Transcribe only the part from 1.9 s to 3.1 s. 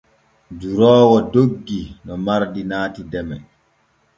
no mardi naati